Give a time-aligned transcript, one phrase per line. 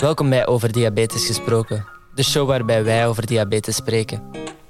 [0.00, 4.22] Welkom bij Over Diabetes Gesproken, de show waarbij wij over diabetes spreken.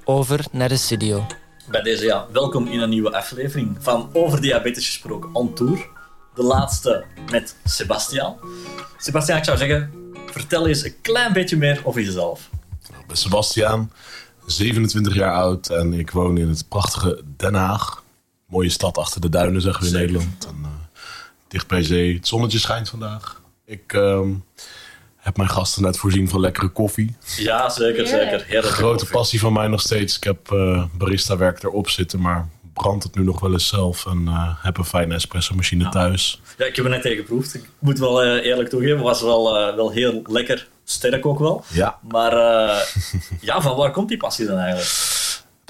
[0.03, 1.25] Over naar de studio.
[1.69, 5.87] Bij deze, ja, welkom in een nieuwe aflevering van Over Diabetes Gesproken on Tour.
[6.35, 8.37] De laatste met Sebastian.
[8.97, 9.91] Sebastian, ik zou zeggen,
[10.25, 12.49] vertel eens een klein beetje meer over jezelf.
[12.99, 13.91] Ik ben Sebastian,
[14.45, 18.03] 27 jaar oud en ik woon in het prachtige Den Haag.
[18.45, 20.11] Mooie stad achter de duinen, zeggen we in Zeker.
[20.11, 20.45] Nederland.
[20.45, 20.69] En, eh,
[21.47, 22.13] dicht bij zee.
[22.15, 23.41] Het zonnetje schijnt vandaag.
[23.65, 24.29] Ik ehm,
[25.21, 27.15] heb mijn gasten net voorzien van lekkere koffie.
[27.37, 28.43] Ja, zeker, zeker.
[28.47, 29.15] Heerlijke Grote koffie.
[29.17, 30.17] passie van mij nog steeds.
[30.17, 34.05] Ik heb eh barista werk erop zitten, maar brand het nu nog wel eens zelf.
[34.05, 36.41] En eh, heb een fijne espresso machine thuis.
[36.57, 37.53] Ja, ik heb er net tegen geproefd.
[37.53, 40.67] Ik moet wel eh, eerlijk toegeven, was wel, eh, wel heel lekker.
[40.83, 41.63] Sterk ook wel.
[41.67, 42.77] Ja, Maar eh,
[43.41, 44.89] ja, van waar komt die passie dan eigenlijk?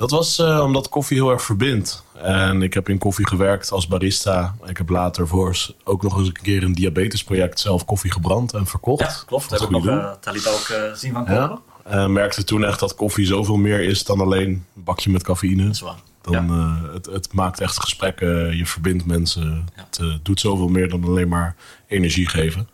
[0.02, 2.04] Dat was eh, omdat koffie heel erg verbindt.
[2.22, 4.55] En ik heb in koffie gewerkt als barista.
[4.66, 8.66] Ik heb later voor ook nog eens een keer een diabetesproject zelf koffie gebrand en
[8.66, 9.02] verkocht.
[9.02, 9.50] Ja, klopt.
[9.50, 11.60] Heb ik nog uh, Talita ook eh, zien van komen.
[11.90, 12.08] Ja.
[12.08, 15.63] Merkte toen echt dat koffie zoveel meer is dan alleen een bakje met cafeïne.
[15.63, 15.99] Dat is waar.
[16.21, 16.91] Dan, Ja.
[16.93, 19.68] het, het maakt echt gesprekken, je verbindt mensen.
[19.76, 21.55] Het doet zoveel meer dan alleen maar
[21.88, 22.70] energie geven.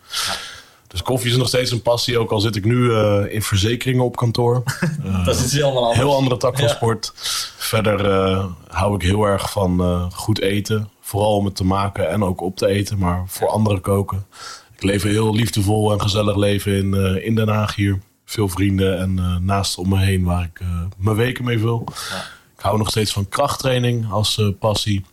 [0.87, 4.03] Dus koffie is nog steeds een passie, ook al zit ik nu eh, in verzekeringen
[4.03, 4.63] op kantoor.
[5.25, 5.97] Dat is iets helemaal anders.
[5.97, 6.73] Heel andere tak van Ja.
[6.73, 7.11] sport.
[7.57, 10.89] Verder eh, hou ik heel erg van eh, goed eten.
[11.01, 14.25] Vooral om het te maken en ook op te eten, maar voor anderen koken.
[14.75, 17.99] Ik leef een heel liefdevol en gezellig leven in, eh, in Den Haag hier.
[18.25, 21.83] Veel vrienden en eh, naast om me heen waar ik eh, mijn weken mee vul.
[22.57, 25.05] Ik hou nog steeds van krachttraining als eh, passie.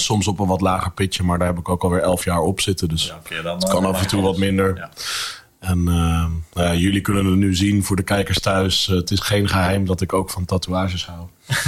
[0.00, 2.60] Soms op een wat lager pitje, maar daar heb ik ook alweer elf jaar op
[2.60, 2.88] zitten.
[2.88, 4.76] Dus Ja, oké, dan, het eh, kan dan af en toe wat minder.
[4.76, 4.90] Ja.
[5.58, 8.88] En eh, nou ja, jullie kunnen het nu zien voor de kijkers thuis.
[8.88, 11.26] Eh, het is geen geheim dat ik ook van tatoeages hou.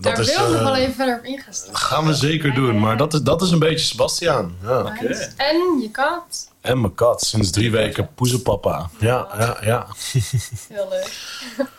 [0.00, 1.54] Daar dat wil ik nog eh, wel even verder op ingaan.
[1.72, 2.80] gaan we zeker doen.
[2.80, 4.54] Maar dat is, dat is een beetje Sebastian.
[4.62, 4.80] Ja.
[4.80, 5.06] Oké.
[5.36, 6.50] En je kat.
[6.60, 8.90] En mijn kat, sinds drie weken poezenpapa.
[8.98, 9.86] Ja, ja, ja.
[10.68, 11.12] Heel leuk.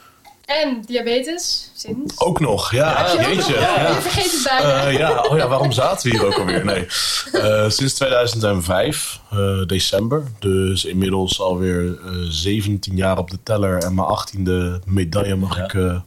[0.46, 2.20] En diabetes, sinds.
[2.20, 3.02] Ook nog, ja.
[3.02, 3.54] Nog- Jeetje.
[3.60, 3.88] Ja.
[3.96, 4.84] Je vergeet het bijna.
[4.86, 6.66] Eh, ja, oh ja, waarom zaten we hier ook alweer?
[6.66, 6.88] Nee.
[7.32, 10.24] Eh, sinds 2005, eh, december.
[10.40, 13.84] Dus inmiddels alweer eh 17 jaar op de teller.
[13.84, 15.64] En mijn 18e medaille mag Ja.
[15.64, 16.02] ik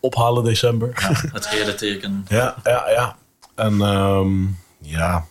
[0.00, 0.92] ophalen december.
[1.00, 2.26] Ja, het hele teken.
[2.28, 3.16] Ja, ja, ja.
[3.54, 4.42] En ehm,
[4.80, 5.24] ja,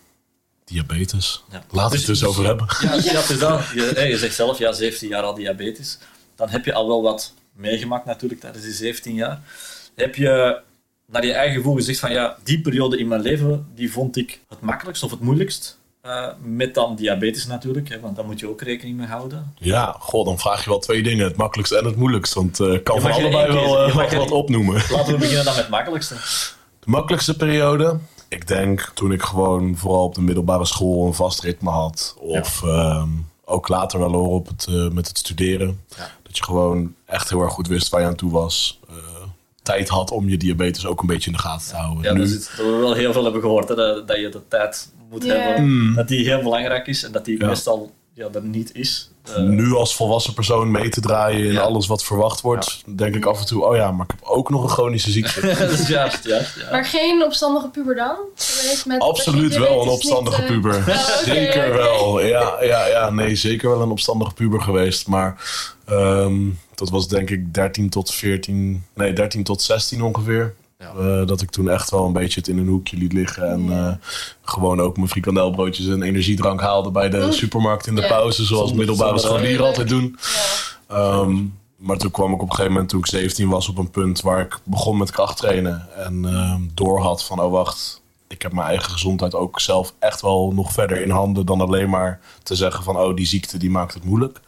[0.65, 1.43] diabetes.
[1.51, 1.63] Ja.
[1.71, 2.67] Laten we het dus over hebben.
[2.81, 3.37] Ja, ja.
[3.39, 3.61] dat.
[3.73, 5.97] Je, je zegt zelf, ja, 17 jaar al diabetes.
[6.35, 9.41] Dan heb je al wel wat meegemaakt natuurlijk tijdens die 17 jaar.
[9.95, 10.61] Heb je
[11.05, 14.39] naar je eigen gevoel gezegd van, ja, die periode in mijn leven, die vond ik
[14.49, 15.81] het makkelijkst of het moeilijkst.
[16.03, 19.53] Eh, met dan diabetes natuurlijk, hè, want daar moet je ook rekening mee houden.
[19.57, 21.25] Ja, goh, dan vraag je wel twee dingen.
[21.25, 22.33] Het makkelijkste en het moeilijkst.
[22.33, 24.73] Want eh kan van allebei wel eh, Je wat, wat opnoemen.
[24.73, 26.15] Laten we beginnen dan met het makkelijkste.
[26.79, 27.99] De makkelijkste periode?
[28.27, 32.15] Ik denk toen ik gewoon vooral op de middelbare school een vast ritme had.
[32.19, 33.09] Of ehm,
[33.45, 35.81] ook later wel hoor op het, met het studeren.
[35.97, 36.11] Ja.
[36.23, 38.79] Dat je gewoon echt heel erg goed wist waar je aan toe was.
[39.63, 42.03] Tijd had om je diabetes ook een beetje in de gaten te houden.
[42.03, 44.17] Ja, nu, dat, is iets dat we wel heel veel hebben gehoord, hè, dat, dat
[44.17, 45.93] je de tijd moet hebben.
[45.95, 47.39] Dat die heel belangrijk is en dat die.
[47.39, 47.47] Ja.
[47.47, 49.12] meestal ja, er niet is.
[49.23, 51.61] Eh, nu als volwassen persoon mee te draaien in Ja.
[51.61, 54.49] alles wat verwacht wordt, denk ik af en toe, oh ja, maar ik heb ook
[54.49, 55.41] nog een chronische ziekte.
[55.59, 56.55] dat is juist, juist.
[56.55, 56.71] Ja.
[56.71, 58.15] Maar geen opstandige puber dan?
[58.85, 60.75] Met Absoluut wel een opstandige niet, eh, puber.
[60.87, 62.21] Oh, zeker wel.
[62.21, 65.07] Ja, ja, ja, nee, zeker wel een opstandige puber geweest.
[65.07, 65.35] Maar
[65.85, 70.53] ehm, dat was denk ik 13 tot 14, nee, 13 tot 16 ongeveer.
[70.95, 71.19] Ja.
[71.21, 73.49] Eh, dat ik toen echt wel een beetje het in een hoekje liet liggen.
[73.51, 73.87] En Ja.
[73.89, 73.95] eh,
[74.41, 77.31] gewoon ook mijn frikandelbroodjes en energiedrank haalde bij de Oeh.
[77.31, 78.07] supermarkt in de Ja.
[78.07, 78.45] pauze.
[78.45, 80.17] Zoals middelbare scholieren altijd doen.
[80.89, 80.95] Ja.
[80.95, 81.41] Ehm,
[81.77, 84.21] maar toen kwam ik op een gegeven moment, toen ik 17 was, op een punt
[84.21, 85.87] waar ik begon met krachttrainen.
[85.97, 90.21] En ehm door had van, oh wacht, ik heb mijn eigen gezondheid ook zelf echt
[90.21, 93.69] wel nog verder in handen dan alleen maar te zeggen van, oh die ziekte die
[93.69, 94.39] maakt het moeilijk.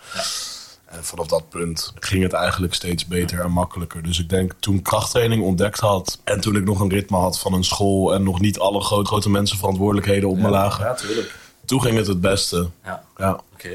[0.96, 4.04] En vanaf dat punt ging het eigenlijk steeds beter en makkelijker.
[4.04, 7.40] Dus ik denk toen ik krachttraining ontdekt had en toen ik nog een ritme had
[7.40, 10.94] van een school en nog niet alle grote, grote mensen verantwoordelijkheden op me lagen, Ja,
[10.94, 11.36] tuurlijk.
[11.66, 12.70] toen ging het het beste.
[12.84, 13.04] Ja.
[13.18, 13.40] Ja.
[13.54, 13.70] Oké.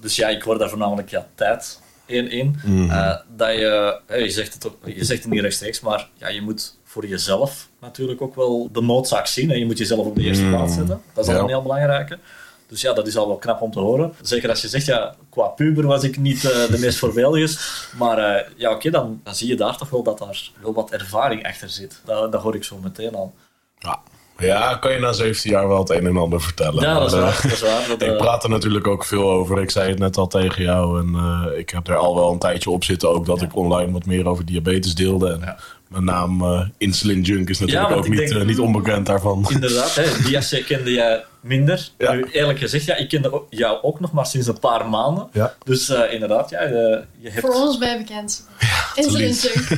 [0.00, 2.30] Dus ja, ik hoor daar voornamelijk ja, tijd in.
[2.30, 2.60] in.
[2.64, 2.90] Mhm.
[2.90, 6.28] Eh, dat je, hè, je, zegt het ook, je zegt het niet rechtstreeks, maar ja,
[6.28, 9.50] je moet voor jezelf natuurlijk ook wel de noodzaak zien.
[9.50, 10.54] En je moet jezelf op de eerste Mhm.
[10.54, 11.00] plaats zetten.
[11.12, 11.42] Dat is al Ja.
[11.42, 12.18] een heel belangrijke.
[12.68, 14.12] Dus ja, dat is al wel knap om te horen.
[14.22, 17.60] Zeker als je zegt, ja, qua puber was ik niet eh, de meest voorbeeldigste.
[17.98, 20.90] Maar eh, ja, oké, dan, dan zie je daar toch wel dat daar wel wat
[20.90, 22.00] ervaring achter zit.
[22.04, 23.34] Dat, dat hoor ik zo meteen al.
[23.78, 23.98] Ja.
[24.38, 26.82] ja, kan je na 17 jaar wel het een en ander vertellen.
[26.82, 27.28] Ja, dat is waar.
[27.36, 27.84] eh, Dat is waar.
[27.88, 29.62] Dat, Ik praat er natuurlijk ook veel over.
[29.62, 31.00] Ik zei het net al tegen jou.
[31.00, 31.14] En
[31.58, 34.26] ik heb er al wel een tijdje op zitten ook dat ik online wat meer
[34.26, 35.30] over diabetes deelde.
[35.32, 35.58] En Ja.
[35.88, 39.46] Mijn naam uh, Insulin Junk is natuurlijk Ja, ook niet, denk- niet onbekend daarvan.
[39.48, 41.90] Inderdaad, hè, Diace kende jij minder.
[41.98, 42.12] Ja.
[42.12, 45.28] Nu, eerlijk gezegd, ja, ik kende jou ook nog maar sinds een paar maanden.
[45.32, 45.54] Ja.
[45.64, 46.70] Dus eh, inderdaad, ja, eh,
[47.18, 47.40] je hebt...
[47.40, 48.46] Voor ons ben je bekend.
[48.94, 49.34] Junk.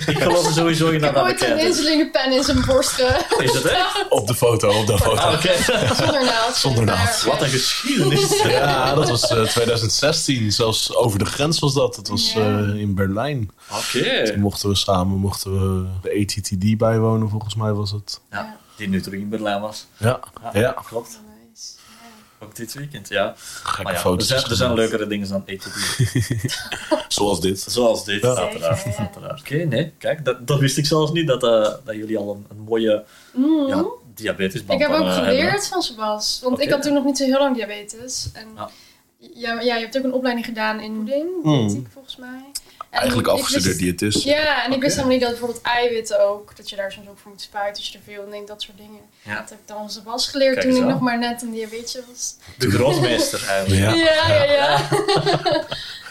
[0.06, 1.78] Ik geloof er sowieso in Ik dat heb dat ooit een bekend is.
[1.78, 2.98] insulinepen in zijn borst.
[3.38, 4.06] Is het echt?
[4.08, 5.16] Op de foto, op de foto.
[5.20, 5.54] Ah, Oké.
[5.94, 6.54] Zonder naald.
[6.54, 7.22] Zonder naald.
[7.22, 8.42] Wat een geschiedenis.
[8.42, 10.52] Ja, dat was eh, 2016.
[10.52, 11.96] Zelfs over de grens was dat.
[11.96, 12.40] Het was Ja.
[12.40, 13.50] eh, in Berlijn.
[13.72, 14.24] Oké.
[14.32, 15.52] Toen mochten we samen mochten
[15.82, 18.20] we de ATTD bijwonen, volgens mij was het.
[18.30, 19.86] Ja, die nu terug in Berlijn was.
[19.96, 20.20] Ja,
[20.52, 20.74] ja.
[20.88, 21.20] Klopt.
[22.42, 23.34] Ook dit weekend, ja.
[23.36, 25.66] gekke Maar ja, er zijn, er zijn leukere dingen dan ATD.
[27.08, 27.60] Zoals dit.
[27.68, 28.34] Zoals dit, Ja.
[28.34, 28.82] uiteraard.
[28.84, 28.96] Ja.
[28.96, 29.40] uiteraard.
[29.40, 31.50] Oké, nee, kijk, dat, dat wist ik zelfs niet, dat, eh,
[31.84, 33.66] dat jullie al een, een mooie Mm.
[33.66, 33.84] ja,
[34.14, 35.62] diabetesband Ik heb ook eh, geleerd hebben.
[35.62, 36.40] van Sebas.
[36.42, 38.28] Want ik had toen nog niet zo heel lang diabetes.
[38.32, 38.70] En Ja.
[39.18, 39.60] ja.
[39.60, 41.68] Ja, je hebt ook een opleiding gedaan in voeding, Mm.
[41.68, 42.40] diëtiek volgens mij.
[42.90, 44.22] En Eigenlijk afgestudeerd diëtist.
[44.22, 47.18] Ja, en ik wist helemaal niet dat bijvoorbeeld eiwitten ook, dat je daar soms ook
[47.18, 49.00] voor moet spuiten als je er veel neemt, dat soort dingen.
[49.22, 49.40] Ja.
[49.40, 50.88] Dat heb ik dan Sebas geleerd Kijk toen ik aan.
[50.88, 52.34] nog maar net een diabetes was.
[52.58, 53.80] De grootmeester eigenlijk.
[53.80, 53.94] Ja.
[53.94, 54.88] Ja, ja, ja.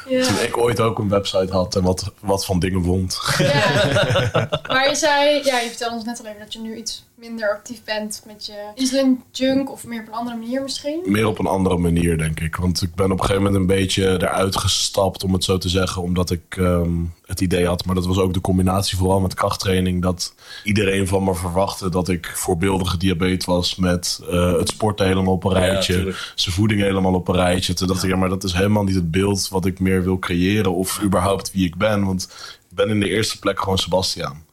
[0.18, 0.26] ja.
[0.26, 3.20] Toen ik ooit ook een website had en wat, wat van dingen wond.
[3.38, 4.62] Ja.
[4.68, 7.50] Maar je zei, ja, je vertelde ons net al even dat je nu iets minder
[7.50, 11.02] actief bent met je insulin junk of meer op een andere manier misschien.
[11.06, 12.56] Meer op een andere manier, denk ik.
[12.56, 15.70] Want ik ben op een gegeven moment een beetje eruit gestapt, om het zo te
[15.70, 16.02] zeggen.
[16.02, 16.92] Omdat ik ehm,
[17.26, 20.02] het idee had, maar dat was ook de combinatie vooral met krachttraining.
[20.02, 23.76] Dat iedereen van me verwachtte dat ik voorbeeldige diabetes was.
[23.76, 26.16] Met eh, het sporten helemaal op een rijtje.
[26.36, 27.74] zijn voeding helemaal op een rijtje.
[27.74, 30.20] Toen dacht ik, ja, maar dat is helemaal niet het beeld wat ik meer wil
[30.20, 30.74] creëren.
[30.74, 32.06] Of überhaupt wie ik ben.
[32.06, 32.24] Want
[32.70, 34.48] ik ben in de eerste plek gewoon Sebastiaan.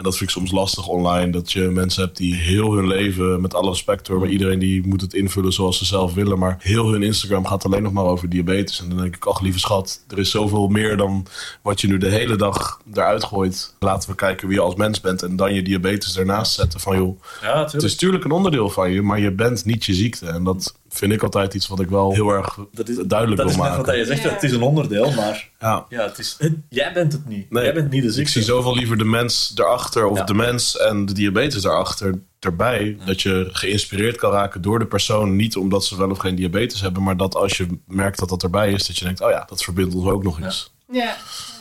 [0.00, 1.32] En dat vind ik soms lastig online.
[1.32, 4.86] Dat je mensen hebt die heel hun leven, met alle respect hoor, maar iedereen die
[4.86, 6.38] moet het invullen zoals ze zelf willen.
[6.38, 8.80] Maar heel hun Instagram gaat alleen nog maar over diabetes.
[8.80, 11.26] En dan denk ik, ach lieve schat, er is zoveel meer dan
[11.62, 13.74] wat je nu de hele dag eruit gooit.
[13.78, 16.80] Laten we kijken wie je als mens bent en dan je diabetes ernaast zetten.
[16.80, 19.94] Van joh, Ja, het is natuurlijk een onderdeel van je, maar je bent niet je
[19.94, 20.26] ziekte.
[20.26, 23.50] En dat vind ik altijd iets wat ik wel heel erg Dat is, duidelijk dat
[23.50, 23.98] is wil net wat maken.
[23.98, 24.28] je zegt, Ja.
[24.30, 25.86] het is een onderdeel, maar Ja.
[25.88, 27.50] ja, het is, het- jij bent het niet.
[27.50, 28.32] Nee, jij bent niet de Ik ziekte.
[28.32, 30.24] zie zoveel liever de mens erachter, of Ja.
[30.24, 32.98] de mens en de diabetes daarachter, erbij.
[33.04, 35.36] Dat je geïnspireerd kan raken door de persoon.
[35.36, 38.42] Niet omdat ze wel of geen diabetes hebben, maar dat als je merkt dat dat
[38.42, 40.72] erbij is, dat je denkt: oh ja, dat verbindt ons ook nog eens.
[40.92, 41.16] Ja, ja,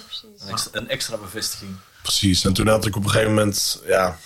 [0.05, 0.41] precies.
[0.41, 1.71] Een extra, een extra bevestiging.
[2.01, 2.45] Precies.
[2.45, 4.17] En toen had ik op een gegeven moment, ja,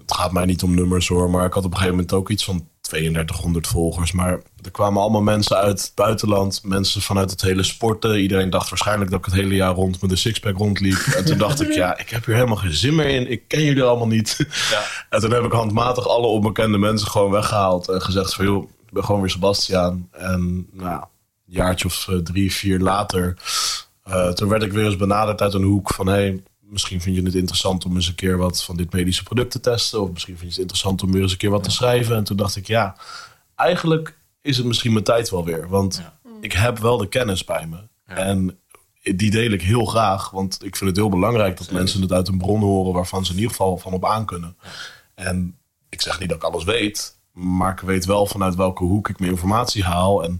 [0.00, 2.30] het gaat mij niet om nummers hoor, maar ik had op een gegeven moment ook
[2.30, 4.12] iets van 3200 volgers.
[4.12, 8.20] Maar er kwamen allemaal mensen uit het buitenland, mensen vanuit het hele sporten.
[8.20, 10.98] Iedereen dacht waarschijnlijk dat ik het hele jaar rond met een sixpack rondliep.
[11.16, 13.30] En toen dacht ik, ja, ik heb hier helemaal geen zin meer in.
[13.30, 14.46] Ik ken jullie allemaal niet.
[14.70, 14.82] Ja.
[15.10, 17.88] En toen heb ik handmatig alle onbekende mensen gewoon weggehaald.
[17.88, 20.08] En gezegd van, joh, ik ben gewoon weer Sebastiaan.
[20.12, 21.06] En nou, een
[21.46, 23.36] jaartje of eh, drie, vier later...
[24.04, 26.06] eh, toen werd ik weer eens benaderd uit een hoek van...
[26.06, 29.50] Hey, misschien vind je het interessant om eens een keer wat van dit medische product
[29.50, 30.02] te testen.
[30.02, 32.16] Of misschien vind je het interessant om weer eens een keer wat te schrijven.
[32.16, 32.96] En toen dacht ik, ja,
[33.54, 35.68] eigenlijk is het misschien mijn tijd wel weer.
[35.68, 36.18] Want Ja.
[36.40, 37.76] ik heb wel de kennis bij me.
[38.06, 38.14] Ja.
[38.16, 38.58] En
[39.02, 40.30] die deel ik heel graag.
[40.30, 41.74] Want ik vind het heel belangrijk dat Zeker.
[41.80, 42.92] mensen het uit een bron horen...
[42.92, 44.56] waarvan ze in ieder geval van op aan kunnen.
[45.14, 45.58] En
[45.88, 47.18] ik zeg niet dat ik alles weet.
[47.32, 50.24] Maar ik weet wel vanuit welke hoek ik mijn informatie haal.
[50.24, 50.38] En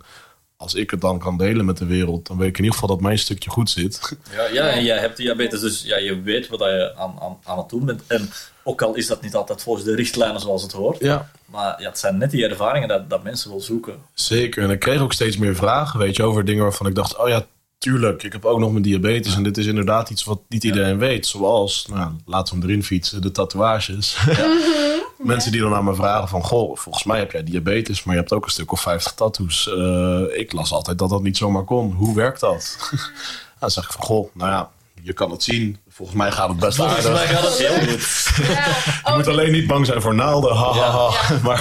[0.61, 2.27] als ik het dan kan delen met de wereld...
[2.27, 4.01] dan weet ik in ieder geval dat mijn stukje goed zit.
[4.37, 7.59] Ja, ja, en jij hebt diabetes, dus ja, je weet wat je aan, aan, aan
[7.59, 8.03] het doen bent.
[8.07, 8.31] En
[8.63, 10.99] ook al is dat niet altijd volgens de richtlijnen zoals het hoort.
[10.99, 11.31] Ja.
[11.45, 13.95] Maar ja, het zijn net die ervaringen dat, dat mensen wel zoeken.
[14.15, 14.63] Zeker.
[14.63, 17.29] En ik kreeg ook steeds meer vragen, weet je, over dingen waarvan ik dacht, oh
[17.29, 17.47] ja,
[17.79, 19.35] tuurlijk, ik heb ook nog mijn diabetes.
[19.35, 21.27] En dit is inderdaad iets wat niet iedereen weet.
[21.27, 24.17] Zoals, nou, laten we hem erin fietsen, de tatoeages.
[25.23, 28.21] Mensen die dan aan me vragen van, goh, volgens mij heb jij diabetes, maar je
[28.21, 29.69] hebt ook een stuk of 50 tattoos.
[29.69, 31.93] Eh, ik las altijd dat dat niet zomaar kon.
[31.93, 32.79] Hoe werkt dat?
[33.61, 34.71] dan zeg ik van, goh, nou ja,
[35.03, 35.79] je kan het zien.
[35.89, 37.31] Volgens mij gaat het best Volgens mij aardig.
[37.31, 38.31] gaat het heel goed.
[38.47, 38.67] Ja.
[38.67, 40.57] Je Oh, moet alleen niet bang zijn voor naalden.
[40.57, 41.11] Ha, ha, ha.
[41.45, 41.57] Ja.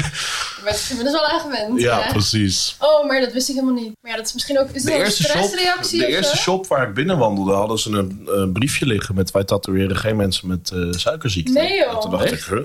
[0.64, 1.80] Maar je bent er inmiddels wel aan gewend.
[1.80, 2.12] ja, hè?
[2.12, 2.76] precies.
[2.78, 3.92] Oh, maar dat wist ik helemaal niet.
[4.00, 4.68] Maar ja, dat is misschien ook...
[4.68, 8.22] Is De een eerste, shop, stressreactie de eerste shop waar ik binnenwandelde, hadden ze een,
[8.26, 11.52] een briefje liggen met wij tatoeëren geen mensen met eh, suikerziekte.
[11.52, 11.92] Nee, joh.
[11.94, 12.32] En toen dacht Echt?
[12.32, 12.60] ik, huh?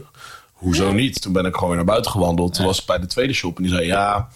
[0.53, 1.22] hoezo niet?
[1.22, 2.53] Toen ben ik gewoon weer naar buiten gewandeld.
[2.53, 4.27] Toen was ik bij de tweede shop en die zei ja,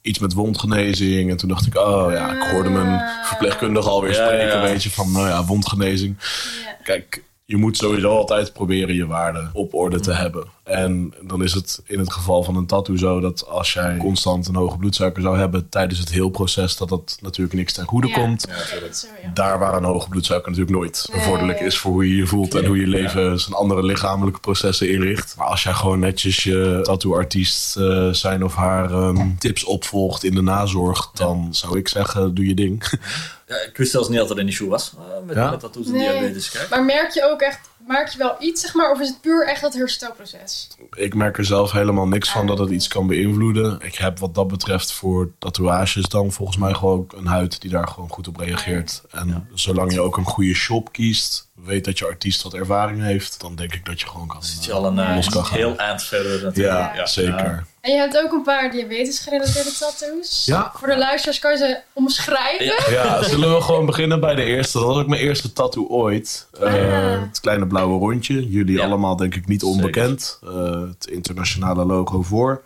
[0.00, 1.30] iets met wondgenezing.
[1.30, 4.62] En toen dacht ik, oh ja, ik hoorde mijn verpleegkundige alweer Ja, spreken, ja.
[4.62, 6.16] weet je, van nou ja, wondgenezing.
[6.64, 6.76] Ja.
[6.82, 10.46] Kijk, je moet sowieso altijd proberen je waarde op orde te hebben.
[10.72, 14.48] En dan is het in het geval van een tattoo zo dat als jij constant
[14.48, 18.08] een hoge bloedsuiker zou hebben tijdens het heel proces, dat dat natuurlijk niks ten goede
[18.08, 18.14] Ja.
[18.14, 18.46] komt.
[18.48, 19.30] Ja, dat is zo, ja.
[19.34, 21.18] Daar waar een hoge bloedsuiker natuurlijk nooit Nee.
[21.18, 24.90] bevorderlijk is voor hoe je je voelt en hoe je leven zijn andere lichamelijke processen
[24.90, 25.34] inricht.
[25.38, 30.34] Maar als jij gewoon netjes je tattooartiest eh, zijn of haar ehm, tips opvolgt in
[30.34, 33.00] de nazorg, dan zou ik zeggen, doe je ding.
[33.48, 35.50] Ja, ik wist zelfs niet dat er een issue was uh, met, Ja?
[35.50, 36.00] met tattoos en Nee.
[36.10, 36.50] diabetes.
[36.50, 36.68] Kijk.
[36.68, 39.46] Maar merk je ook echt, merk je wel iets, zeg maar, of is het puur
[39.46, 40.68] echt dat herstelproces?
[40.90, 42.46] Ik merk er zelf helemaal niks van Ah.
[42.48, 43.80] dat het iets kan beïnvloeden.
[43.80, 47.88] Ik heb wat dat betreft voor tatoeages dan volgens mij gewoon een huid die daar
[47.88, 49.02] gewoon goed op reageert.
[49.10, 53.40] En zolang je ook een goede shop kiest, weet dat je artiest wat ervaring heeft,
[53.40, 54.42] dan denk ik dat je gewoon kan.
[54.42, 55.56] Zit je eh, al een eh, los kan gaan.
[55.58, 56.94] heel eind verder natuurlijk.
[56.94, 57.66] Ja, zeker.
[57.82, 60.42] En je hebt ook een paar diabetes gerelateerde tattoos.
[60.44, 60.72] Ja.
[60.76, 62.64] Voor de luisteraars kan je ze omschrijven.
[62.64, 62.90] Ja.
[62.90, 64.78] Ja, zullen we gewoon beginnen bij de eerste?
[64.78, 66.48] Dat was ook mijn eerste tattoo ooit.
[66.60, 67.20] Eh, Ah.
[67.22, 68.48] Het kleine blauwe rondje.
[68.50, 68.84] Jullie Ja.
[68.84, 70.38] allemaal denk ik niet onbekend.
[70.44, 72.62] Eh, het internationale logo voor.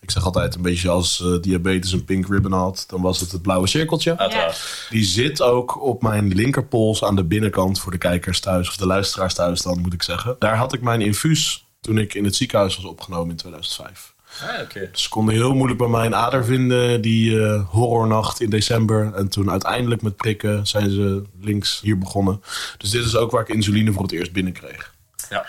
[0.00, 2.84] Ik zeg altijd een beetje als eh, diabetes een pink ribbon had.
[2.88, 4.18] Dan was het het blauwe cirkeltje.
[4.18, 4.86] Uiteraard.
[4.90, 8.68] Die zit ook op mijn linkerpols aan de binnenkant voor de kijkers thuis.
[8.68, 10.36] Of de luisteraars thuis dan moet ik zeggen.
[10.38, 14.12] Daar had ik mijn infuus toen ik in het ziekenhuis was opgenomen in 2005.
[14.42, 14.88] Ah, oké.
[14.92, 19.14] Ze konden heel moeilijk bij mij een ader vinden, die eh, horrornacht in december.
[19.14, 22.42] En toen uiteindelijk met prikken zijn ze links hier begonnen.
[22.78, 24.94] Dus dit is ook waar ik insuline voor het eerst binnenkreeg.
[25.30, 25.46] Ja.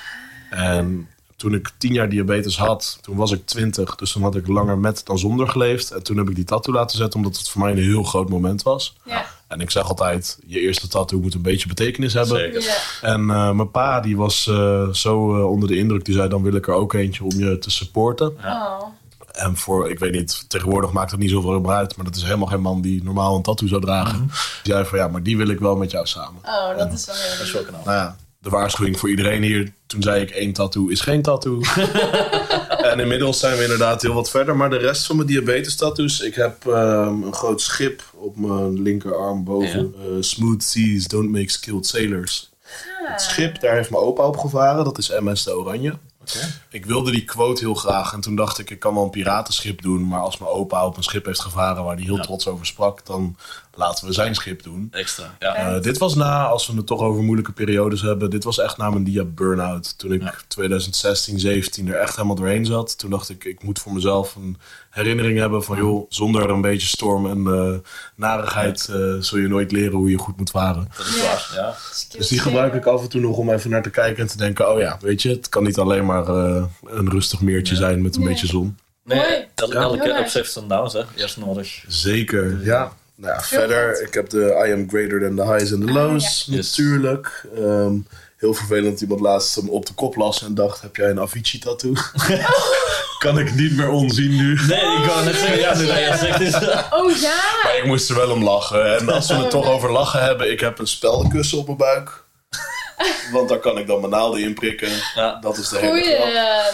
[0.49, 1.09] En
[1.45, 3.95] toen ik tien jaar diabetes had, toen was ik twintig.
[3.95, 5.91] Dus toen had ik langer met dan zonder geleefd.
[5.91, 8.29] En toen heb ik die tattoo laten zetten, omdat het voor mij een heel groot
[8.29, 8.95] moment was.
[9.03, 9.25] Ja.
[9.47, 12.37] En ik zeg altijd, je eerste tattoo moet een beetje betekenis hebben.
[12.37, 12.61] Zeker.
[12.61, 12.75] Ja.
[13.01, 16.43] En eh, mijn pa die was eh, zo eh, onder de indruk, die zei dan
[16.43, 18.37] wil ik er ook eentje om je te supporten.
[18.45, 18.81] Oh.
[19.31, 21.95] En voor, ik weet niet, tegenwoordig maakt het niet zoveel meer uit.
[21.95, 24.27] Maar dat is helemaal geen man die normaal een tattoo zou dragen.
[24.63, 26.41] Die zei van ja, maar die wil ik wel met jou samen.
[26.45, 27.85] oh, dat is wel heel Dat is wel knap.
[27.85, 29.73] Nou ja, de waarschuwing voor iedereen hier.
[29.85, 31.61] Toen zei ik één tattoo is geen tattoo.
[32.91, 34.55] en inmiddels zijn we inderdaad heel wat verder.
[34.55, 36.19] Maar de rest van mijn diabetes tattoos.
[36.19, 39.95] Ik heb ehm, een groot schip op mijn linkerarm boven.
[39.97, 42.51] Eh, smooth seas don't make skilled sailors.
[43.05, 44.83] Het schip, daar heeft mijn opa op gevaren.
[44.83, 45.93] Dat is MS de Oranje.
[46.21, 46.53] Oké.
[46.69, 48.13] Ik wilde die quote heel graag.
[48.13, 50.07] En toen dacht ik, ik kan wel een piratenschip doen.
[50.07, 53.05] Maar als mijn opa op een schip heeft gevaren waar hij heel trots over sprak,
[53.05, 53.35] dan
[53.75, 54.87] laten we zijn schip doen.
[54.91, 55.35] Extra.
[55.39, 55.55] Ja.
[55.55, 58.77] Eh, dit was na, als we het toch over moeilijke periodes hebben, dit was echt
[58.77, 59.97] na mijn dia burn-out.
[59.97, 60.33] Toen ik Ja.
[60.47, 62.97] 2016, 17 er echt helemaal doorheen zat.
[62.97, 64.57] Toen dacht ik, ik moet voor mezelf een
[64.89, 69.71] herinnering hebben van joh, zonder een beetje storm en eh, narigheid eh, zul je nooit
[69.71, 70.87] leren hoe je goed moet varen.
[70.97, 71.21] Dat is Ja.
[71.23, 71.51] waar.
[71.55, 71.75] Ja.
[72.17, 74.37] Dus die gebruik ik af en toe nog om even naar te kijken en te
[74.37, 78.01] denken, oh ja, weet je, het kan niet alleen maar eh, een rustig meertje zijn
[78.01, 78.29] met een Nee.
[78.29, 78.77] beetje zon.
[79.03, 81.01] Nee, elke ups heeft zijn downs, hè.
[81.15, 81.83] Eerst nodig.
[81.87, 82.91] Zeker, ja.
[83.15, 84.07] Nou ja, Heel verder, goed.
[84.07, 86.45] ik heb de I am greater than the highs and the Ah, lows.
[86.49, 86.55] Yes.
[86.55, 87.45] natuurlijk.
[87.55, 87.93] Ehm,
[88.37, 91.19] heel vervelend dat iemand laatst hem op de kop las en dacht, heb jij een
[91.19, 91.93] Avicii tattoo?
[93.19, 94.59] kan ik niet meer onzien nu.
[94.67, 96.53] Nee, ik wou net zeggen, ja, nu dat je zegt is...
[96.99, 97.41] Oh ja!
[97.63, 98.97] Maar ik moest er wel om lachen.
[98.97, 102.23] En als we het toch over lachen hebben, ik heb een speldenkussen op mijn buik.
[103.33, 104.89] Want daar kan ik dan mijn naalden in prikken.
[105.15, 105.37] Ja.
[105.41, 106.25] Dat is de hele Goeie, grap.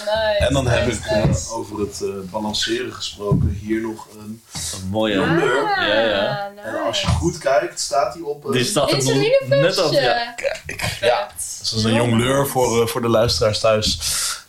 [0.05, 0.37] nice.
[0.47, 1.49] En dan heb nice, ik eh, nice.
[1.51, 4.41] over het eh, balanceren gesproken hier nog een.
[4.81, 5.19] Een mooie...
[5.19, 5.27] Ah.
[5.37, 6.51] Ja, ja.
[6.55, 6.67] nice.
[6.67, 8.45] En als je goed kijkt, staat die op.
[8.45, 9.61] een- Die staat er nog Insulineflesje.
[9.61, 10.01] net op, ja.
[10.01, 11.29] Ja.
[11.29, 11.59] Vet.
[11.69, 13.99] Dat is een jong leur voor, eh, voor de luisteraars thuis.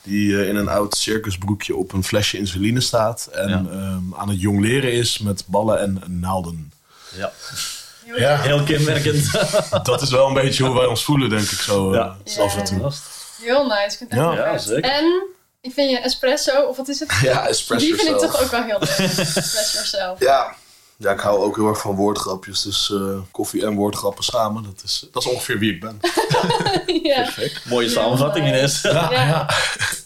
[0.03, 3.29] Die eh, in een oud circusbroekje op een flesje insuline staat.
[3.33, 3.65] En Ja.
[3.71, 6.73] ehm, aan het jong leren is met ballen en naalden.
[7.17, 7.33] Ja.
[8.17, 8.41] Ja.
[8.41, 9.31] Heel kenmerkend.
[9.83, 11.93] Dat is wel een beetje hoe wij ons voelen, denk ik zo.
[11.93, 11.95] eh,
[12.35, 12.43] Ja.
[12.43, 12.93] af en toe.
[13.43, 13.97] Heel nice.
[14.05, 14.33] Ik Ja.
[14.33, 14.91] Ja, zeker.
[14.91, 15.27] En
[15.61, 17.13] ik vind je espresso, of wat is het?
[17.23, 18.89] Ja, espresso Die vind ik toch ook wel heel leuk.
[19.09, 20.21] Espresso yourself.
[20.21, 20.55] Ja.
[20.97, 22.63] ja, ik hou ook heel erg van woordgrapjes.
[22.63, 26.01] Dus eh, koffie en woordgrappen samen, dat is, dat is ongeveer wie ik ben.
[27.03, 27.29] ja,
[27.65, 28.49] Mooie samenvatting.
[28.49, 29.11] Ja, Ja.
[29.13, 29.49] ja.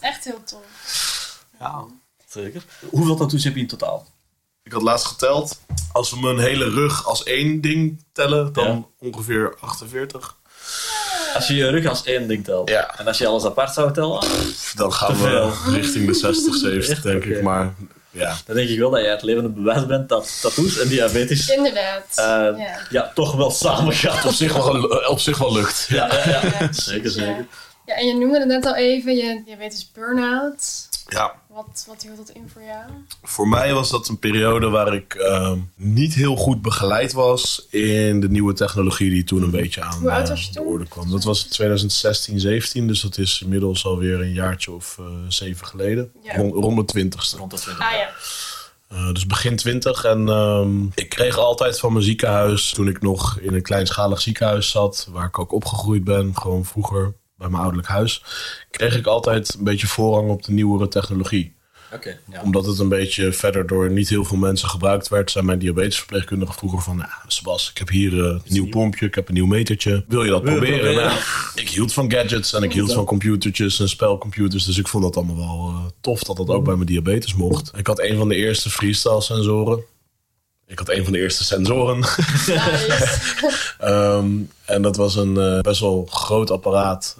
[0.01, 0.59] echt heel tof.
[1.59, 1.83] ja.
[2.29, 2.63] Zeker.
[2.89, 4.05] Hoeveel tattoos heb je in totaal?
[4.67, 5.59] Ik had laatst geteld.
[5.91, 10.35] Als we mijn hele rug als één ding tellen, dan ongeveer 48.
[11.35, 12.69] Als je je rug als één ding telt.
[12.69, 12.97] Ja.
[12.99, 14.23] En als je alles apart zou tellen,
[14.75, 15.51] Dan gaan we veel.
[15.73, 17.41] richting de 60, 70, denk ik.
[17.41, 17.73] Maar
[18.11, 21.49] ja, dan denk ik wel dat jij het levende bewijs bent dat tattoos en diabetes
[21.49, 22.03] Inderdaad.
[22.15, 22.79] eh, ja.
[22.89, 24.25] ja, toch wel samen gaan.
[24.27, 25.85] op zich wel, op zich wel lukt.
[25.89, 26.41] Ja, ja, ja.
[26.59, 26.71] Ja.
[26.73, 27.45] Zeker, zeker.
[27.85, 30.87] Ja, en je noemde het net al even, je diabetes burn-out.
[31.07, 32.83] Ja, Wat, wat hield dat in voor jou?
[33.23, 38.19] voor mij was dat een periode waar ik ehm, niet heel goed begeleid was in
[38.19, 40.87] de nieuwe technologie die toen een beetje aan Hoe oud eh, was je de orde
[40.87, 41.11] kwam.
[41.11, 46.11] Dat was 2016, 17, dus dat is inmiddels alweer een jaartje of eh, zeven geleden.
[46.23, 46.35] Ja.
[46.35, 47.37] Rond, rond mijn twintigste.
[47.37, 47.85] Rond de 20.
[47.85, 48.09] Ah ja.
[48.87, 50.03] Eh, dus begin twintig.
[50.03, 54.69] En ehm, ik kreeg altijd van mijn ziekenhuis, toen ik nog in een kleinschalig ziekenhuis
[54.69, 58.23] zat, waar ik ook opgegroeid ben, gewoon vroeger bij mijn ouderlijk huis,
[58.71, 61.55] kreeg ik altijd een beetje voorrang op de nieuwere technologie.
[61.93, 62.41] Oké, ja.
[62.41, 66.53] Omdat het een beetje verder door niet heel veel mensen gebruikt werd, zei mijn diabetesverpleegkundige
[66.53, 69.45] vroeger van, ja, Sebas, ik heb hier eh, een nieuw pompje, ik heb een nieuw
[69.45, 70.05] metertje.
[70.07, 70.95] Wil je dat Wil je het proberen?
[70.95, 71.19] Nou
[71.55, 75.15] ik hield van gadgets en ik hield van computertjes en spelcomputers, dus ik vond dat
[75.15, 77.71] allemaal wel eh, tof dat dat ook bij mijn diabetes mocht.
[77.77, 79.83] Ik had een van de eerste freestyle sensoren.
[80.67, 81.99] Ik had een van de eerste sensoren.
[81.99, 82.55] Nice.
[83.79, 84.29] Ehm,
[84.65, 87.17] en dat was een eh, best wel groot apparaat.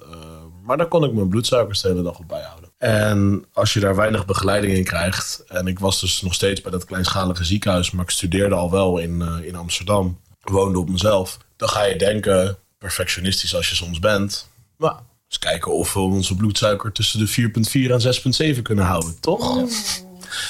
[0.67, 2.69] Maar daar kon ik mijn bloedsuikers de hele dag op bijhouden.
[2.77, 5.43] En als je daar weinig begeleiding in krijgt.
[5.47, 7.91] En ik was dus nog steeds bij dat kleinschalige ziekenhuis.
[7.91, 10.19] Maar ik studeerde al wel in, eh, in Amsterdam.
[10.41, 11.37] Woonde op mezelf.
[11.55, 14.49] Dan ga je denken, perfectionistisch als je soms bent.
[14.77, 14.95] Nou,
[15.27, 19.19] eens kijken of we onze bloedsuiker tussen de 4,4 en 6,7 kunnen houden.
[19.19, 19.67] Toch?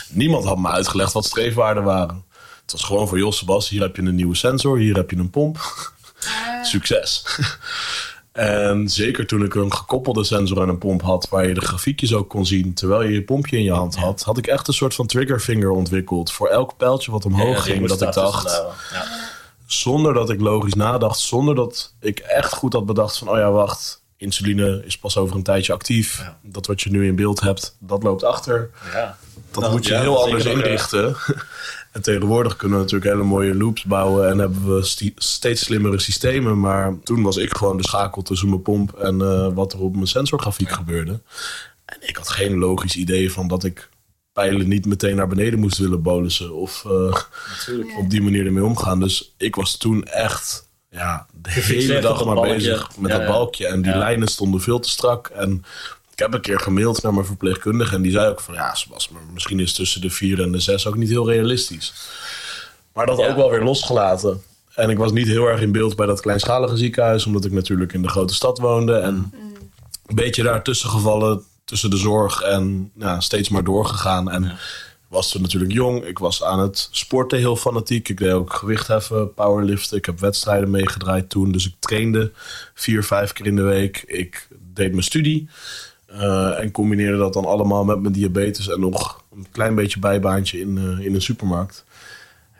[0.10, 2.26] Niemand had me uitgelegd wat streefwaarden waren.
[2.62, 5.18] Het was gewoon van, joh Sebas, hier heb je een nieuwe sensor, hier heb je
[5.18, 5.58] een pomp.
[6.64, 7.24] Succes.
[8.38, 12.14] En zeker toen ik een gekoppelde sensor en een pomp had, waar je de grafiekjes
[12.14, 14.74] ook kon zien terwijl je je pompje in je hand had, had ik echt een
[14.74, 16.32] soort van triggerfinger ontwikkeld.
[16.32, 18.64] Voor elk pijltje wat omhoog Ja, ging, dat ik dacht,
[19.66, 23.52] zonder dat ik logisch nadacht, zonder dat ik echt goed had bedacht van, oh ja,
[23.52, 26.18] wacht, insuline is pas over een tijdje actief.
[26.18, 26.38] Ja.
[26.42, 28.70] Dat wat je nu in beeld hebt, dat loopt achter.
[28.94, 29.18] Ja.
[29.52, 31.16] Dat Nou, moet je ja, heel anders inrichten.
[31.98, 34.84] en tegenwoordig kunnen we natuurlijk hele mooie loops bouwen en hebben we
[35.16, 36.60] steeds slimmere systemen.
[36.60, 39.94] Maar toen was ik gewoon de schakel tussen mijn pomp en eh, wat er op
[39.96, 41.22] mijn sensorgrafiek gebeurde.
[41.86, 43.90] En ik had geen logisch idee van dat ik
[44.34, 47.18] pijlen niet meteen naar beneden moest willen bolussen of eh,
[48.00, 49.00] op die manier ermee omgaan.
[49.00, 52.54] Dus ik was toen echt ja, de hele dag maar balkje.
[52.54, 53.68] bezig met Ja, dat balkje.
[53.68, 53.98] En die Ja.
[53.98, 55.28] lijnen stonden veel te strak.
[55.28, 55.64] En
[56.18, 57.96] ik heb een keer gemaild naar mijn verpleegkundige.
[57.96, 60.60] En die zei ook van ja, Sebas, maar misschien is tussen de 4 en de
[60.60, 61.94] 6 ook niet heel realistisch.
[62.94, 63.28] Maar dat Ja.
[63.30, 64.42] ook wel weer losgelaten.
[64.76, 67.26] En ik was niet heel erg in beeld bij dat kleinschalige ziekenhuis.
[67.26, 68.94] Omdat ik natuurlijk in de grote stad woonde.
[68.98, 69.32] En
[70.06, 71.44] een beetje daartussen gevallen.
[71.66, 74.32] Tussen de zorg en ja, steeds maar doorgegaan.
[74.32, 74.58] En
[75.08, 76.04] was toen natuurlijk jong.
[76.06, 78.10] Ik was aan het sporten heel fanatiek.
[78.10, 79.98] Ik deed ook gewichtheffen, powerliften.
[79.98, 81.52] Ik heb wedstrijden meegedraaid toen.
[81.52, 82.32] Dus ik trainde
[82.74, 84.04] vier, vijf keer in de week.
[84.08, 85.50] Ik deed mijn studie.
[86.08, 88.70] Eh, en combineerde dat dan allemaal met mijn diabetes.
[88.70, 91.86] En nog een klein beetje bijbaantje in, eh, in een supermarkt.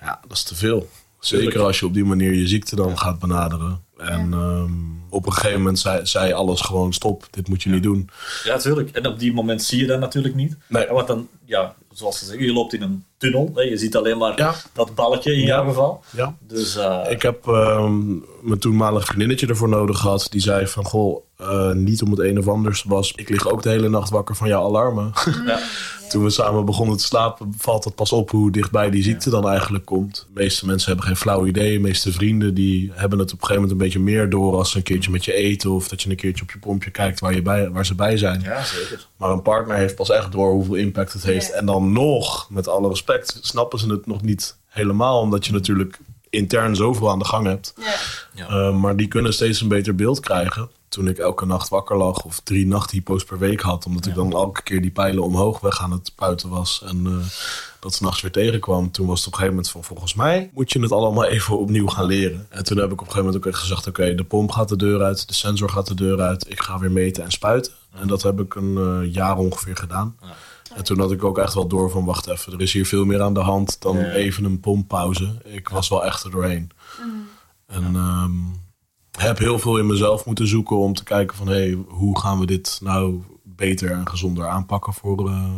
[0.02, 0.90] Ja, dat is te veel.
[1.20, 3.82] Zeker als je op die manier je ziekte dan gaat benaderen.
[3.98, 4.72] En ehm,
[5.10, 7.28] op een gegeven moment zei, zei alles gewoon stop.
[7.32, 8.10] Dit moet je niet doen.
[8.44, 8.90] Ja, tuurlijk.
[8.90, 10.58] En op die moment zie je dat natuurlijk niet.
[10.68, 10.86] Nee.
[10.86, 13.52] Ja, Want dan, ja, zoals ze zeggen, je loopt in een tunnel.
[13.56, 13.62] Hè.
[13.62, 14.54] Je ziet alleen maar Ja.
[14.74, 15.46] dat balletje in Ja.
[15.46, 16.04] jouw geval.
[16.16, 16.36] Ja.
[16.48, 18.06] Dus eh, Ik heb ehm,
[18.42, 20.28] mijn toenmalige vriendinnetje ervoor nodig gehad.
[20.30, 23.14] Die zei van, goh, eh, niet om het een of anders was.
[23.16, 25.12] Ik lig ook de hele nacht wakker van jouw alarmen.
[25.46, 25.60] ja.
[26.10, 29.50] Toen we samen begonnen te slapen, valt het pas op hoe dichtbij die ziekte dan
[29.50, 30.16] eigenlijk komt.
[30.34, 31.74] De meeste mensen hebben geen flauw idee.
[31.74, 34.72] De meeste vrienden die hebben het op een gegeven moment een beetje meer door als
[34.72, 35.70] ze een keertje met je eten.
[35.72, 38.18] Of dat je een keertje op je pompje kijkt waar, je bij, waar ze bij
[38.18, 38.42] zijn.
[38.42, 39.08] ja, zeker.
[39.18, 41.48] Maar een partner heeft pas echt door hoeveel impact het heeft.
[41.48, 41.54] Ja.
[41.54, 43.07] En dan nog, met alle respect,
[43.42, 45.20] snappen ze het nog niet helemaal.
[45.20, 47.74] Omdat je natuurlijk intern zoveel aan de gang hebt.
[48.34, 48.50] Ja.
[48.50, 50.70] Uh, maar die kunnen steeds een beter beeld krijgen.
[50.90, 53.86] Toen ik elke nacht wakker lag of drie nachthypo's per week had.
[53.86, 56.84] Omdat ik dan elke keer die pijlen omhoog weg aan het puiten was.
[56.86, 57.16] En uh,
[57.80, 58.92] dat s'nachts weer tegenkwam.
[58.92, 61.60] Toen was het op een gegeven moment van volgens mij moet je het allemaal even
[61.60, 62.46] opnieuw gaan leren.
[62.50, 63.88] En toen heb ik op een gegeven moment ook echt gezegd.
[63.88, 65.28] Oké, de pomp gaat de deur uit.
[65.28, 66.50] De sensor gaat de deur uit.
[66.50, 67.72] Ik ga weer meten en spuiten.
[68.00, 70.18] En dat heb ik een uh, jaar ongeveer gedaan.
[70.22, 70.28] Ja.
[70.78, 72.54] En toen had ik ook echt wel door van wacht even.
[72.54, 74.12] Er is hier veel meer aan de hand dan Ja.
[74.12, 75.42] even een pomppauze.
[75.44, 76.72] Ik was wel echt er doorheen.
[77.66, 78.32] En ehm,
[79.12, 81.48] heb heel veel in mezelf moeten zoeken om te kijken van...
[81.48, 85.50] hé, hey, hoe gaan we dit nou beter en gezonder aanpakken voor, uh,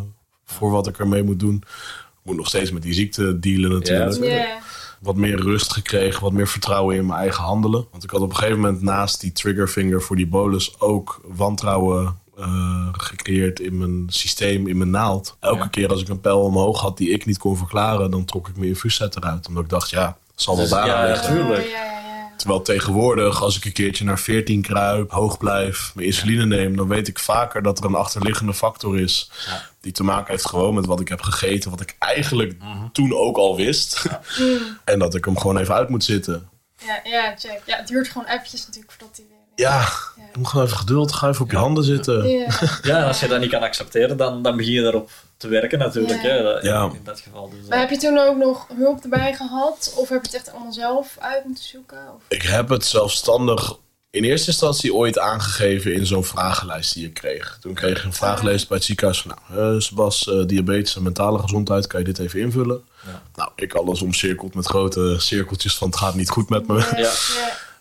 [0.45, 1.55] voor wat ik ermee moet doen.
[1.55, 4.23] Ik moet nog steeds met die ziekte dealen natuurlijk.
[4.23, 4.59] Ja.
[5.01, 7.85] Wat meer rust gekregen, wat meer vertrouwen in mijn eigen handelen.
[7.91, 10.79] Want ik had op een gegeven moment naast die triggerfinger voor die bolus...
[10.79, 15.37] ook wantrouwen uh, gecreëerd in mijn systeem, in mijn naald.
[15.39, 15.67] Elke Ja.
[15.67, 18.11] keer als ik een pijl omhoog had die ik niet kon verklaren...
[18.11, 19.47] dan trok ik mijn infuuszet eruit.
[19.47, 21.33] Omdat ik dacht, ja, het zal wel Dus, daar ja, liggen.
[21.35, 21.63] Tuurlijk.
[21.67, 21.97] Ja, ja, ja.
[22.37, 26.87] Terwijl tegenwoordig, als ik een keertje naar 14 kruip, hoog blijf, mijn insuline neem, dan
[26.87, 29.31] weet ik vaker dat er een achterliggende factor is.
[29.45, 29.61] Ja.
[29.81, 32.55] Die te maken heeft gewoon met wat ik heb gegeten, wat ik eigenlijk
[32.91, 34.05] toen ook al wist.
[34.85, 36.49] En dat ik hem gewoon even uit moet zitten.
[36.85, 37.61] Ja, ja, check.
[37.65, 39.37] Ja, het duurt gewoon eventjes natuurlijk voordat hij weer...
[39.59, 42.29] Ja, je moet gewoon even geduld, ga even op je handen zitten.
[42.81, 43.03] Ja.
[43.07, 46.21] Als je dat niet kan accepteren, dan, dan begin je erop te werken natuurlijk.
[46.61, 46.89] Ja.
[46.89, 46.95] Hè.
[46.95, 47.49] In dat geval.
[47.49, 49.93] Dus, eh, Maar heb je toen ook nog hulp erbij gehad?
[49.95, 51.97] Of heb je het echt allemaal zelf uit moeten zoeken?
[52.15, 52.21] Of...
[52.27, 53.77] Ik heb het zelfstandig
[54.09, 57.57] in eerste instantie ooit aangegeven in zo'n vragenlijst die ik kreeg.
[57.61, 59.37] Toen kreeg ik een vragenlijst bij het ziekenhuis van...
[59.49, 62.81] Nou, eh, Sebas, eh, diabetes en mentale gezondheid, kan je dit even invullen?
[63.05, 63.21] Ja.
[63.35, 66.93] Nou, ik alles omcirkeld met grote cirkeltjes van het gaat niet goed met me.
[66.95, 67.11] Ja.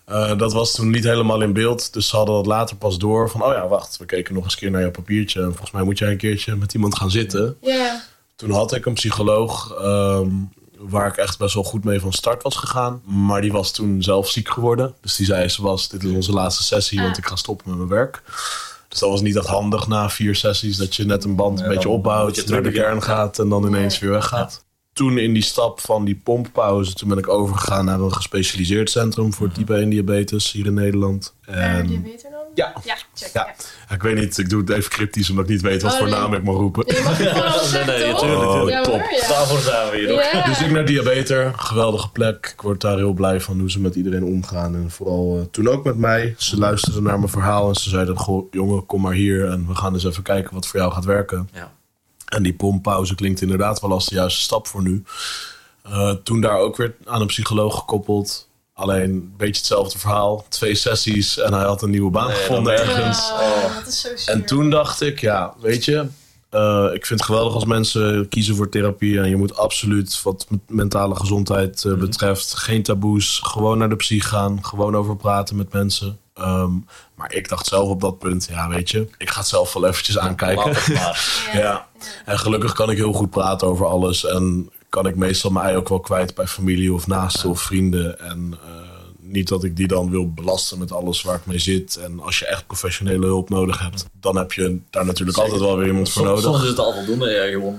[0.09, 1.93] Eh, dat was toen niet helemaal in beeld.
[1.93, 3.43] Dus ze hadden dat later pas door van...
[3.43, 5.41] oh ja, wacht, we keken nog eens een keer naar jouw papiertje...
[5.41, 7.57] en volgens mij moet jij een keertje met iemand gaan zitten.
[7.61, 8.03] Ja.
[8.37, 9.75] Toen had ik een psycholoog...
[9.81, 10.31] ehm,
[10.79, 13.03] waar ik echt best wel goed mee van start was gegaan.
[13.05, 14.95] Maar die was toen zelf ziek geworden.
[15.01, 17.01] Dus die zei, was dit is onze laatste sessie...
[17.01, 17.19] want Ah.
[17.19, 18.23] ik ga stoppen met mijn werk.
[18.89, 20.77] Dus dat was niet echt handig na vier sessies...
[20.77, 22.47] dat je net een band Ja, een beetje opbouwt...
[22.47, 24.65] naar de kern gaat en dan ineens weer weggaat.
[24.99, 29.33] Toen in die stap van die pomppauze, toen ben ik overgegaan naar een gespecialiseerd centrum
[29.33, 31.35] voor type 1 diabetes hier in Nederland.
[31.45, 31.57] En...
[31.57, 32.41] En beter dan?
[32.55, 33.31] ja, Ja, check.
[33.33, 33.55] ja.
[33.89, 33.95] Ja.
[33.95, 36.09] ik weet niet, ik doe het even cryptisch omdat ik niet weet wat Oh, voor
[36.09, 36.19] nee.
[36.19, 36.85] naam ik mag roepen.
[37.05, 37.19] Mag
[37.73, 38.21] Nee, nee, toch?
[38.21, 38.71] tuurlijk, Oh, tuurlijk.
[38.71, 39.01] Ja, top.
[39.29, 40.23] Daarvoor zijn we hier ook.
[40.33, 40.45] Ja.
[40.45, 42.51] Dus ik naar Diabeter, geweldige plek.
[42.55, 44.75] Ik word daar heel blij van hoe ze met iedereen omgaan.
[44.75, 46.35] En vooral eh, toen ook met mij.
[46.39, 49.75] Ze luisterden naar mijn verhaal en ze zeiden: Goh, jongen, kom maar hier en we
[49.75, 51.49] gaan eens even kijken wat voor jou gaat werken.
[51.53, 51.77] Ja.
[52.29, 55.05] En die pomppauze klinkt inderdaad wel als de juiste stap voor nu.
[55.83, 58.49] Eh, toen daar ook weer aan een psycholoog gekoppeld.
[58.75, 60.47] Alleen een beetje hetzelfde verhaal.
[60.49, 63.33] Twee sessies en hij had een nieuwe baan Nee, gevonden ergens.
[63.79, 64.35] Dat is zo zuur.
[64.35, 66.07] En toen dacht ik, ja, weet je,
[66.51, 69.21] eh, ik vind het geweldig als mensen kiezen voor therapie.
[69.21, 71.95] En je moet absoluut, wat mentale gezondheid Mhm.
[71.95, 73.41] eh, betreft, geen taboes.
[73.45, 74.65] Gewoon naar de psych gaan.
[74.65, 76.19] Gewoon over praten met mensen.
[76.35, 76.71] Ehm,
[77.15, 79.87] maar ik dacht zelf op dat punt, ja, weet je, ik ga het zelf wel
[79.87, 80.73] eventjes aankijken.
[81.53, 81.88] Ja.
[82.25, 84.27] En gelukkig kan ik heel goed praten over alles.
[84.27, 88.21] En kan ik meestal mijn ei ook wel kwijt bij familie of naasten of vrienden.
[88.21, 88.71] En eh,
[89.21, 91.97] niet dat ik die dan wil belasten met alles waar ik mee zit.
[91.97, 95.77] En als je echt professionele hulp nodig hebt, dan heb je daar natuurlijk altijd wel
[95.77, 96.43] weer iemand voor nodig.
[96.43, 97.79] soms is het al voldoende, ja, gewoon.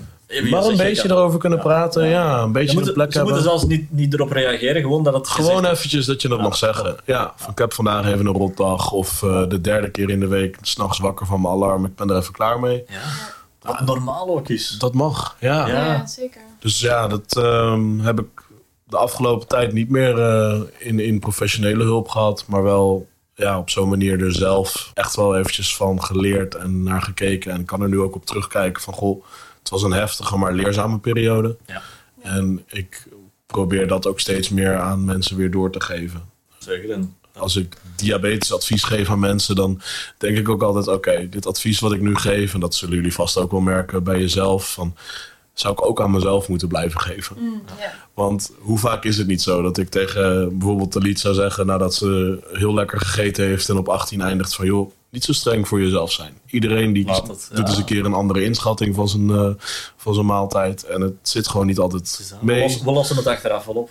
[0.50, 2.42] maar een beetje erover kunnen praten, ja.
[2.42, 3.52] Een beetje Je een moet, plek ze moeten hebben.
[3.52, 6.96] zelfs niet, niet erop reageren, gewoon dat het Gewoon eventjes dat je het mag zeggen.
[7.06, 8.92] Ja, van ik heb vandaag even een rotdag.
[8.92, 11.86] Of eh, de derde keer in de week s'nachts wakker van mijn alarm.
[11.86, 12.84] Ik ben er even klaar mee.
[12.88, 13.00] Ja.
[13.62, 14.76] Wat normaal ook is.
[14.80, 15.68] Dat mag, ja.
[15.68, 15.86] Ja.
[15.86, 16.42] Ja, zeker.
[16.60, 18.28] Dus ja, dat ehm, heb ik
[18.84, 22.46] de afgelopen tijd niet meer eh, in, in professionele hulp gehad.
[22.48, 27.02] Maar wel ja, op zo'n manier er zelf echt wel eventjes van geleerd en naar
[27.02, 27.52] gekeken.
[27.52, 29.24] En kan er nu ook op terugkijken van goh,
[29.60, 31.58] het was een heftige maar leerzame periode.
[31.66, 31.82] Ja.
[32.22, 33.08] En ik
[33.46, 36.30] probeer dat ook steeds meer aan mensen weer door te geven.
[36.58, 36.92] Zeker.
[36.92, 39.82] En Als ik diabetesadvies geef aan mensen, dan
[40.18, 43.14] denk ik ook altijd: oké, dit advies wat ik nu geef, en dat zullen jullie
[43.14, 44.96] vast ook wel merken bij jezelf, van,
[45.54, 47.36] zou ik ook aan mezelf moeten blijven geven.
[47.40, 47.62] Mm.
[48.14, 51.94] Want hoe vaak is het niet zo dat ik tegen bijvoorbeeld Talit zou zeggen nadat
[51.94, 55.82] ze heel lekker gegeten heeft en op 18 eindigt van joh, niet zo streng voor
[55.82, 56.34] jezelf zijn.
[56.46, 57.68] Iedereen die het, doet ja.
[57.68, 59.50] eens een keer een andere inschatting van zijn, eh,
[59.98, 60.84] van zijn maaltijd.
[60.84, 62.62] En het zit gewoon niet altijd mee.
[62.62, 63.90] lossen, we lossen het achteraf wel op.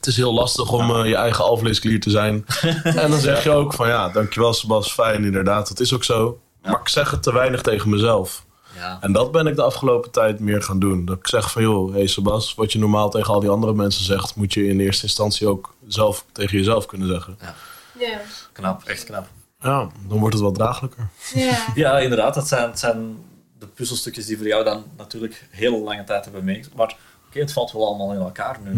[0.00, 2.46] Het is heel lastig om eh, je eigen alvleesklier te zijn.
[2.84, 6.40] en dan zeg je ook van ja, dankjewel Sebas, fijn inderdaad, dat is ook zo.
[6.62, 8.44] Maar ik zeg het te weinig tegen mezelf.
[8.76, 8.98] Ja.
[9.00, 11.04] En dat ben ik de afgelopen tijd meer gaan doen.
[11.04, 14.04] Dat ik zeg van joh, hey Sebas, wat je normaal tegen al die andere mensen
[14.04, 17.38] zegt, moet je in eerste instantie ook zelf tegen jezelf kunnen zeggen.
[17.98, 18.20] Ja.
[18.52, 19.26] Knap, echt knap.
[19.60, 21.08] Ja, dan wordt het wat draaglijker.
[21.34, 21.66] Ja.
[21.74, 22.34] Ja, inderdaad.
[22.34, 23.18] Dat zijn, het zijn
[23.58, 26.76] de puzzelstukjes die voor jou dan natuurlijk heel lange tijd hebben meegemaakt.
[26.76, 26.96] Maar
[27.32, 28.70] het valt wel allemaal in elkaar nu.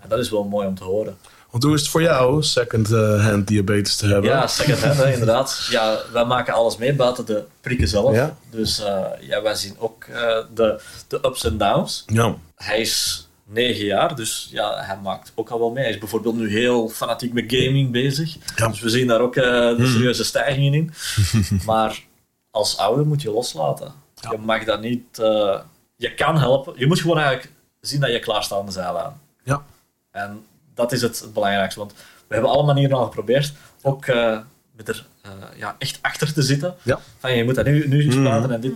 [0.00, 1.16] En dat is wel mooi om te horen.
[1.50, 4.30] Want hoe is het voor jou, second-hand diabetes te hebben?
[4.30, 5.66] Ja, second hand, hè, inderdaad.
[5.70, 8.14] Ja, wij maken alles mee buiten de prikken zelf.
[8.14, 8.36] Ja.
[8.50, 12.04] Dus eh, ja, wij zien ook eh, de, de ups en downs.
[12.06, 12.34] Ja.
[12.54, 15.84] Hij is negen jaar, dus ja, hij maakt ook al wel mee.
[15.84, 18.36] Hij is bijvoorbeeld nu heel fanatiek met gaming bezig.
[18.56, 18.68] Ja.
[18.68, 20.92] Dus we zien daar ook eh, de serieuze stijgingen in.
[21.66, 22.02] maar
[22.50, 23.92] als ouder moet je loslaten.
[24.14, 24.30] Ja.
[24.30, 25.18] Je mag dat niet...
[25.18, 25.58] eh,
[25.96, 26.72] je kan helpen.
[26.76, 29.12] Je moet gewoon eigenlijk zien dat je klaar staat aan de zijlijn.
[29.42, 29.62] Ja.
[30.10, 31.78] En dat is het, het belangrijkste.
[31.80, 31.92] Want
[32.26, 33.52] we hebben alle manieren al geprobeerd.
[33.82, 34.38] Ook eh,
[34.76, 36.74] met er eh, ja, echt achter te zitten.
[36.82, 36.98] Ja.
[37.18, 38.72] Van je moet dat nu, nu eens praten en dit.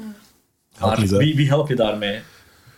[0.74, 1.16] Helpt Maar niet, hè?
[1.16, 2.20] wie, wie help je daarmee?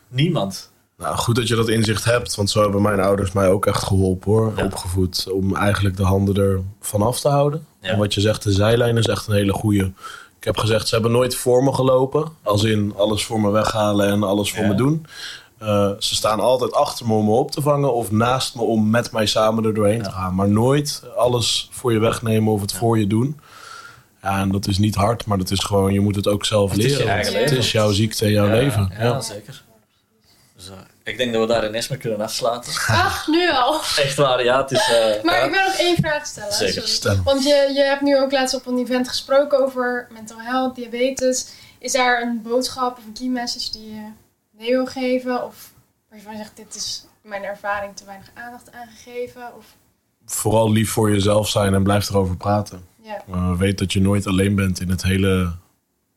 [0.08, 0.70] Niemand.
[0.96, 3.82] Nou, goed dat je dat inzicht hebt, want zo hebben mijn ouders mij ook echt
[3.82, 4.52] geholpen hoor.
[4.56, 4.64] Ja.
[4.64, 7.66] Opgevoed om eigenlijk de handen er vanaf te houden.
[7.80, 7.88] Ja.
[7.88, 9.84] En wat je zegt, de zijlijn is echt een hele goeie.
[10.38, 12.32] Ik heb gezegd, ze hebben nooit voor me gelopen.
[12.42, 14.68] Als in alles voor me weghalen en alles voor Ja.
[14.68, 15.06] me doen.
[15.62, 18.90] Eh, ze staan altijd achter me om me op te vangen of naast me om
[18.90, 20.34] met mij samen er doorheen te gaan.
[20.34, 23.40] Maar nooit alles voor je wegnemen of het voor je doen.
[24.22, 26.70] Ja, en dat is niet hard, maar dat is gewoon, je moet het ook zelf
[26.70, 27.16] Het leren.
[27.18, 28.92] het is jouw ziekte en jouw Ja, leven.
[28.98, 29.20] Ja, Ja.
[29.20, 29.62] zeker.
[30.56, 32.72] Dus, eh, ik denk dat we daar ineens mee kunnen afsluiten.
[32.88, 33.74] Ach, nu al.
[33.96, 34.60] Echt waar, ja.
[34.60, 35.44] Het is, eh, Maar ja.
[35.44, 36.52] ik wil nog één vraag stellen.
[36.52, 37.22] Zeker.
[37.24, 41.46] Want je, je hebt nu ook laatst op een event gesproken over mental health, diabetes.
[41.78, 44.00] Is daar een boodschap of een key message die je
[44.58, 45.44] mee wil geven?
[45.44, 45.72] Of
[46.10, 49.56] waarvan je zegt, dit is mijn ervaring te weinig aandacht aangegeven?
[49.56, 49.76] Of,
[50.26, 52.84] Vooral lief voor jezelf zijn en blijf erover praten.
[53.02, 53.22] ja.
[53.28, 55.52] Uh, weet dat je nooit alleen bent in het hele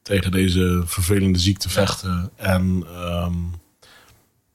[0.01, 2.31] tegen deze vervelende ziekte vechten.
[2.35, 3.33] En ehm,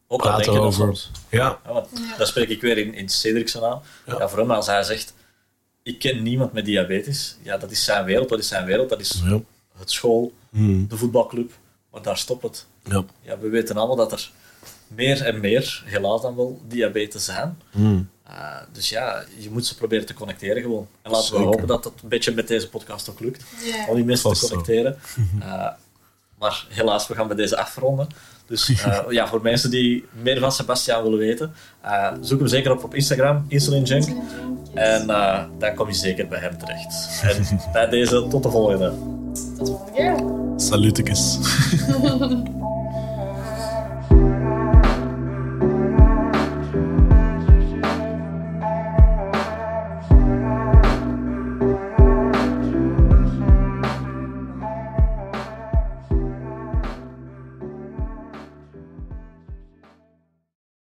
[0.06, 1.10] ook al praten denk je dat over- soms.
[1.28, 2.16] ja, Ja, want Ja.
[2.16, 3.82] dan spreek ik weer in, in Cedric's aan.
[4.06, 4.18] Ja.
[4.18, 4.28] Ja.
[4.28, 5.14] voor hem, als hij zegt,
[5.82, 7.36] ik ken niemand met diabetes.
[7.42, 8.88] Ja, dat is zijn wereld, dat is zijn wereld.
[8.88, 9.40] Dat is ja,
[9.78, 11.52] het school, mm, de voetbalclub.
[11.92, 12.66] Maar daar stopt het.
[12.82, 14.30] Ja, Ja, we weten allemaal dat er
[14.86, 17.58] meer en meer, helaas dan wel, diabetes zijn.
[17.72, 18.08] mm.
[18.30, 20.88] Uh, dus ja, je moet ze proberen te connecteren gewoon.
[21.02, 23.44] En laten we hopen dat dat een beetje met deze podcast ook lukt.
[23.88, 24.98] Om die mensen Vast te connecteren.
[25.38, 25.68] Uh,
[26.38, 28.08] maar helaas, we gaan bij deze afronden.
[28.46, 31.52] Dus uh, ja, voor mensen die meer van Sebastian willen weten,
[31.84, 34.06] uh, zoek hem zeker op op Instagram, Insulin Junk.
[34.74, 37.20] En uh, dan kom je zeker bij hem terecht.
[37.22, 38.92] En bij deze, tot de volgende.
[39.56, 40.49] Tot de volgende keer.
[40.60, 41.40] Saluticus.